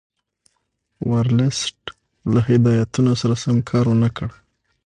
[1.09, 1.79] ورلسټ
[2.33, 4.29] له هدایتونو سره سم کار ونه کړ.